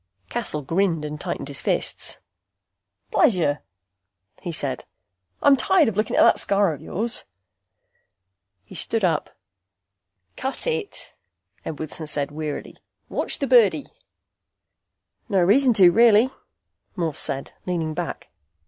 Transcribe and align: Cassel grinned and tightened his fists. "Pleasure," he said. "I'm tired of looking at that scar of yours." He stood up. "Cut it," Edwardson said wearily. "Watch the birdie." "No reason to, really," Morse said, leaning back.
Cassel 0.31 0.63
grinned 0.63 1.05
and 1.05 1.21
tightened 1.21 1.47
his 1.47 1.61
fists. 1.61 2.17
"Pleasure," 3.11 3.59
he 4.41 4.51
said. 4.51 4.85
"I'm 5.43 5.55
tired 5.55 5.87
of 5.87 5.95
looking 5.95 6.15
at 6.15 6.23
that 6.23 6.39
scar 6.39 6.73
of 6.73 6.81
yours." 6.81 7.23
He 8.63 8.73
stood 8.73 9.03
up. 9.03 9.37
"Cut 10.35 10.65
it," 10.65 11.13
Edwardson 11.63 12.07
said 12.07 12.31
wearily. 12.31 12.77
"Watch 13.09 13.37
the 13.37 13.45
birdie." 13.45 13.89
"No 15.29 15.43
reason 15.43 15.71
to, 15.73 15.91
really," 15.91 16.31
Morse 16.95 17.19
said, 17.19 17.51
leaning 17.67 17.93
back. 17.93 18.29